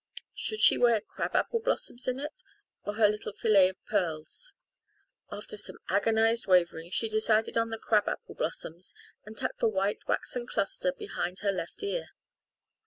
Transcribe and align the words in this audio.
Should 0.33 0.61
she 0.61 0.79
wear 0.79 0.99
crab 0.99 1.35
apple 1.35 1.59
blossoms 1.59 2.07
in 2.07 2.19
it, 2.19 2.31
or 2.83 2.95
her 2.95 3.07
little 3.07 3.33
fillet 3.33 3.69
of 3.69 3.85
pearls? 3.85 4.51
After 5.31 5.55
some 5.57 5.77
agonised 5.89 6.47
wavering 6.47 6.89
she 6.89 7.07
decided 7.07 7.55
on 7.55 7.69
the 7.69 7.77
crab 7.77 8.07
apple 8.09 8.33
blossoms 8.33 8.95
and 9.25 9.37
tucked 9.37 9.59
the 9.59 9.67
white 9.67 9.99
waxen 10.07 10.47
cluster 10.47 10.91
behind 10.91 11.41
her 11.41 11.51
left 11.51 11.83
ear. 11.83 12.07